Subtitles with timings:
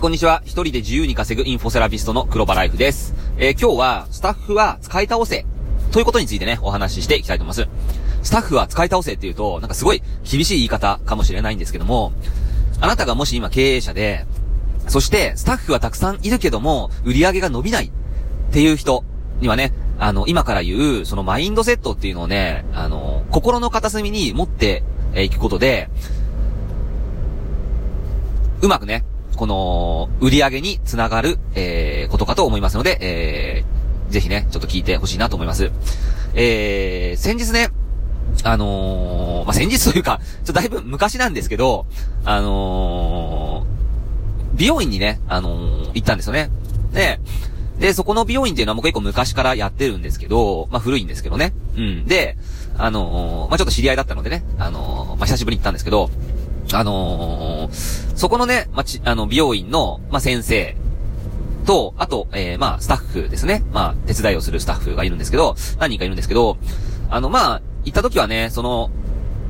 [0.00, 0.42] こんにちは。
[0.44, 3.16] 一人で自由に稼ぐインフォセラピストの黒場ライフです。
[3.36, 5.44] えー、今日は、スタッフは使い倒せ。
[5.90, 7.68] ということについてね、お話ししていきたいと思います。
[8.22, 12.12] スタッフは使い倒せっていうと、なんかすごい厳しい言い方かもしれないんですけども、
[12.80, 14.24] あなたがもし今経営者で、
[14.86, 17.90] そしてスタッフはたくさんいるけども、売り上げが伸びないっ
[18.52, 19.02] ていう人
[19.40, 24.84] にはね、あの、今から言う、そのマインドセットっていうのをね、あの、心の片隅に持って
[25.16, 25.90] いくことで、
[28.62, 29.04] うまくね、
[29.38, 35.70] この、売り上げにつながる、えー、ことかと思いますので、えー、ぜひね、ちょっと聞いてほしいなと思います。
[36.34, 37.68] えー、先日ね、
[38.42, 41.86] あのー、まあ、先日というか、ちょっとだいぶ昔なんですけど、
[42.24, 46.50] あのー、美容院にね、あのー、行ったんですよね。
[46.92, 47.20] で、
[47.78, 51.52] で、そこの美容院っていうのはもう結構昔からやってるんですけど、まあ、古いんですけどね。
[51.76, 52.06] うん。
[52.06, 52.36] で、
[52.76, 56.10] あのー、まあ、ちょっと知り合いだったのでね、あのまあ、久しぶりに行ったんですけど、
[56.72, 60.76] あのー、そこのね、まち、あの、美容院の、ま先生
[61.66, 63.62] と、あと、えー、まあ、スタッフですね。
[63.72, 66.58] まあ、手伝いをするスタッフがいるんですけど、何人かいるんですけど、
[67.10, 68.90] あの、まあ、行った時はね、その、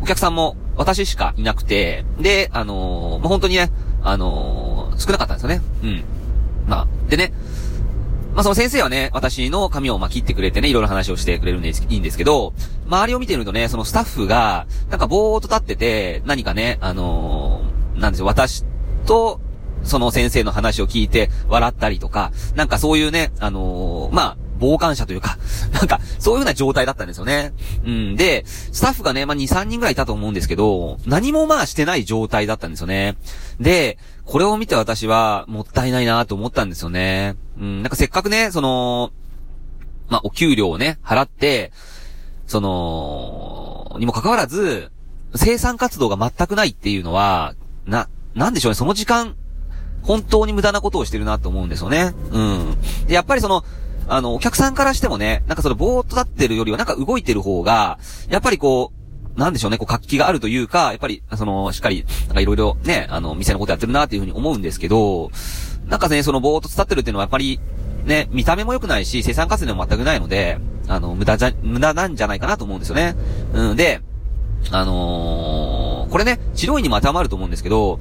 [0.00, 3.70] お客さんも私しかいなくて、で、あのー、まあ、本当にね、
[4.02, 5.60] あのー、少なかったんですよね。
[5.82, 6.04] うん。
[6.66, 7.34] まあ、でね、
[8.34, 12.52] まあ、その先生はね、私の髪をま切ってくれてね、いろいろ話をしてくれるんです、いいんですけど、
[12.86, 17.43] 周りを見てるとね、そのスタッフが、なんかぼーっと立ってて、何かね、あのー、
[17.96, 18.64] なんでしょう、私
[19.06, 19.40] と、
[19.82, 25.36] その先生の話を聞いて笑ったりとか、なんかそういうね、あのー、まあ、傍観者というか、
[25.72, 27.52] なんか、そういうような状態だったんですよね。
[27.84, 28.16] うん。
[28.16, 33.16] で、スタッフがね、まあ、2、3人ぐらいいたと思うんですけど、何もまあしてない状態だったんですよね。
[33.60, 37.36] で、これを見て私は、もったいないなと思ったんですよね。
[37.58, 39.10] うん、なんかせっかくね、その、
[40.08, 41.72] まあ、お給料をね、払って、
[42.46, 44.90] その、にもかかわらず、
[45.34, 47.54] 生産活動が全くないっていうのは、
[47.86, 49.36] な、なんでしょうね、その時間、
[50.02, 52.12] 本当に無駄なことをしてるなと思うんですよね。
[52.30, 52.76] うん。
[53.06, 53.64] で、やっぱりその、
[54.06, 57.98] あの、お客さんからしてもね、なんかそのぼーっと立ってるよりはなんか動いてる方が、
[58.28, 58.92] やっぱりこ
[59.36, 65.30] う、なんでしょうね、こう活気があるというか、やっぱり、その、しっかり、なんかいろいろね、あの、店のことやってるなっていうふうに思うんですけど、
[65.86, 67.58] なんかね、そのぼーっと立ってるっていうのはやっぱり、
[68.04, 73.16] ね、見た目も良くないし、生産活動も全くないので、あの、無駄じゃ、無駄なんじゃないかなと思うんですよね。
[73.54, 74.02] うんで、
[74.70, 75.43] あのー、
[76.14, 77.98] これね、治療院にも当てはまると思うんですけど、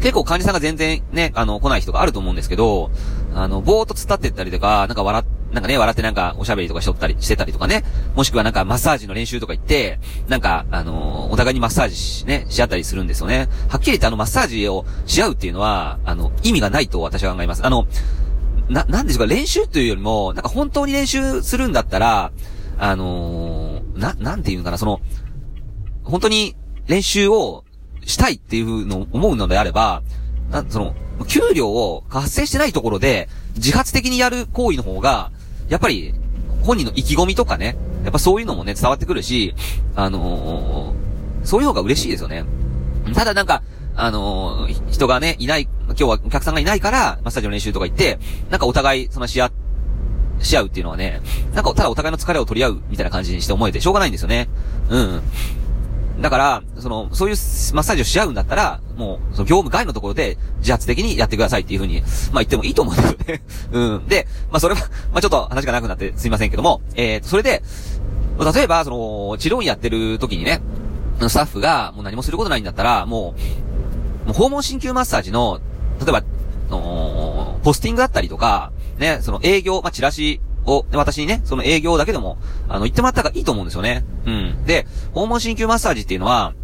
[0.00, 2.90] 結構患者さんが全然ね、あの、来ない人があると思うんですけど、
[3.34, 7.84] あの、ぼーっと突っ立ってったりとか、なんか笑っなんかね、笑ってなんかおしゃべりとかしとったり、してたりとかね。
[8.14, 13.50] もしくはなんかマッサージの練習とか行って、なんか、あの、お互いにマッサージし、ね、し合ったりするんですよね。
[13.68, 17.66] はっきり言ってあのマッサージをし合うっていうのは、あの、意味がないと私は考えます。
[17.66, 17.86] あの、
[18.70, 22.32] な、なんでしょうか、練習というよりも、なんか本当に練習するんだったら、
[22.78, 25.02] あのー、な、なんていうのかな、その、
[26.04, 26.56] 本当に
[26.86, 27.64] 練習を
[28.04, 30.02] したいっていうのを思うのであれば、
[30.50, 30.94] な、その、
[31.26, 35.30] 給料を発生してないところで、自発的にやる行為の方が、
[35.68, 36.14] やっぱり、
[36.62, 39.54] 本人の意気込みとかね、やっぱそういうのもね、伝わってくるし、
[39.94, 42.44] あのー、そういうのが嬉しいですよね。
[43.14, 43.62] ただなんか、
[43.96, 48.18] あのー、人がね、いない、今日はお客さんがいないから、マッサージの練習とか行って、
[48.50, 49.50] なんかお互い、そのし合、
[50.40, 51.20] し合うっていうのはね、
[51.54, 54.48] なんかただお互いの疲れを取り合うみたいな感じにして思えてしょうがないんですよね。
[54.88, 55.22] うん。
[56.20, 57.36] だから、その、そういう
[57.72, 63.42] マッサージをし合うんだったら、もう、その業務外のところで自発的にやってくださいっていうふうに、まあ言ってもいいと思うんですよね。
[63.72, 64.06] うん。
[64.06, 64.80] で、まあそれは、
[65.12, 67.62] まあちょっと話がなくなってすいませんけども、えー、それで、
[68.54, 70.60] 例えば、その、治療院やってる時にね、
[71.20, 73.34] スタッフがもう何もすることないんだったら、も
[74.24, 75.60] う、もう訪問鍼灸マッサージの、
[76.00, 76.22] 例えば、
[76.70, 82.38] のポスティングだったりとか、ね、その営業、まあ、チラシを、私にね、その営業だけでも、
[82.68, 84.04] あの、言ってもらった方がいいと思うんですよね。
[84.26, 84.64] うん。
[84.64, 86.54] で、訪問鍼灸マッサージっていうのは、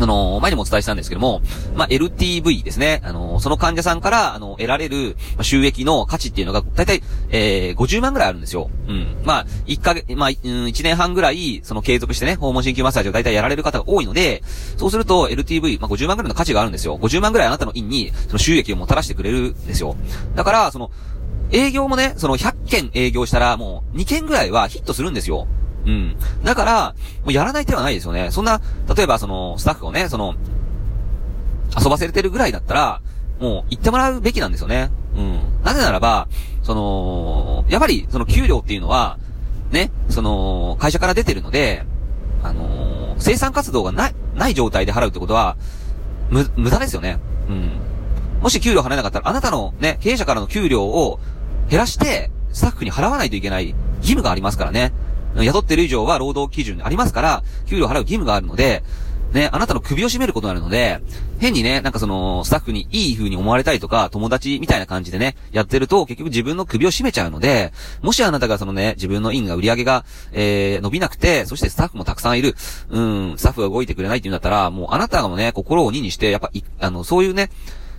[0.00, 1.40] あの、前にもお伝えしたんですけども、
[1.76, 3.00] まあ、LTV ですね。
[3.04, 8.70] あの、その患者さんから、あの、得られる収益の価値っていうのが、だいたい、えー、50万ぐらいあるんですよ。
[8.88, 9.16] うん。
[9.24, 10.34] まあ、1ヶ月、まあ、うん、
[10.64, 14.42] 1年半ぐらい、その継続してね、訪問鍼灸マッサージをだいたいやられる方が多いので、
[14.76, 16.98] そうすると LTV、まあ、50万ぐらいの価値があるんですよ。
[16.98, 19.94] 50万ぐらいあなたの院に、その収益をもたらしてくれるんですよ。
[20.34, 20.90] だから、その、
[21.50, 25.46] 営業もね、その100件営業したらもう2件ぐらいはヒットするんですよ。
[25.86, 26.16] うん。
[26.42, 28.30] だから、もうやらない手はないですよね。
[28.30, 28.60] そんな、
[28.96, 30.34] 例えばその、スタッフをね、その、
[31.78, 33.00] 遊ばせれてるぐらいだったら、
[33.40, 34.90] もう行ってもらうべきなんですよね。
[35.16, 35.40] うん。
[35.62, 36.28] なぜならば、
[36.62, 39.18] その、やっぱりその給料っていうのは、
[39.70, 41.84] ね、その、会社から出てるので、
[42.42, 45.56] あのー、生産活動がない、ない状態で払うってことは、
[46.30, 47.18] む、無駄ですよね。
[47.48, 47.70] うん。
[48.40, 51.20] もし給料払えなかったら、あなたのね、経営者からの給料を
[51.68, 54.92] 減らして、スタッフに払わないといけない義務がありますからね。
[55.36, 58.84] 雇ってる以上は労働基準ありますから、給料払う義務があるので、
[59.34, 61.00] ね、あなたの首を絞めることになるので、
[61.40, 72.54] 変にね、なんかその、スタッフにいい風に思われたりとか、友達みたいな感じでね、やってると、結局自分の首を絞めちゃうので、もしあなたがそのね、自分のインが売り上げが、えー、伸びなくて、そしてスタッフもたくさんいる、
[72.90, 77.50] うん、スタッフが動いてくれないっていうんだったら、もうあなたがもね、心を鬼にして、やっぱい、あの、そういうね、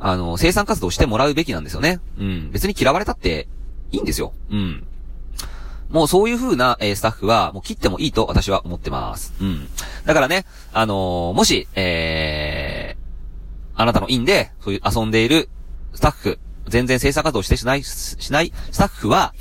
[0.00, 2.00] あの、生産活動してもらうべきなんですよね。
[2.18, 2.50] うん。
[2.50, 3.48] 別に嫌われたって
[3.90, 4.32] いいんですよ。
[4.50, 4.86] うん。
[5.90, 9.32] もうそういう風な、えー、スタッフは、もう切ってもいいと私は思ってます。
[9.40, 9.68] うん。
[10.04, 15.48] だからね、あのー、もし、えー、あなたの院で、そういう遊んでいる
[15.94, 19.32] スタッフ、全然生産活動してしない、しないスタッフは、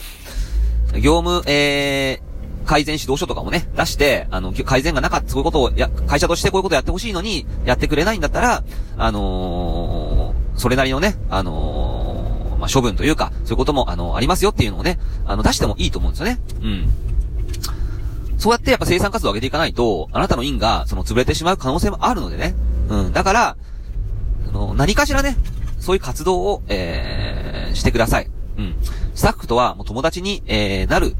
[1.01, 8.63] 業務、えー、改善指導書とかもね、出して、あの、改善がなかった、そういうことを、や、会社としてこういうことやってほしいのに、やってくれないんだったら、
[8.98, 10.17] あのー、
[10.57, 12.18] それなりのね、あのー
[12.57, 16.39] まあ、処分というか、そういうことも、あの、ありますよっていうのをね、あの、出してもいいと思うんですよね。
[16.62, 16.89] うん。
[18.38, 22.56] そうやってやっぱ生産活動を上げていかないと、あなたの院が、その、潰れてしまう可能性もあるのでね。
[22.89, 23.13] うん。
[23.13, 23.57] だから、
[24.50, 25.38] あの、何かしらね、
[25.80, 28.30] そういう活動を、えー、してください。
[28.57, 28.75] うん。
[29.13, 31.15] スタッフとは、もう友達に、えー、なる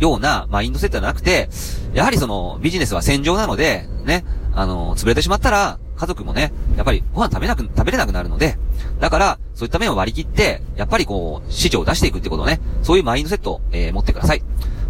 [0.00, 1.48] ようなマインドセットじゃなくて、
[1.94, 8.58] やはりその、ビジネスは戦場なので、ね、あの、潰れてしまったら、家族もね、やっぱりご飯食べなく、食べれなくなるので、
[9.00, 14.42] だから、そういった面を割り切って、やっぱりこう、市場を出していくってことね、そういうマインドセットを、えー、持ってください。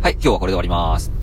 [0.03, 1.20] はい、今日はこれで終わります。